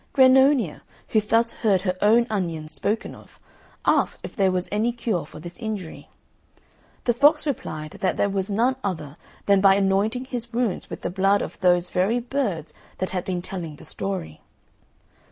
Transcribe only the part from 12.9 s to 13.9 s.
that had been telling the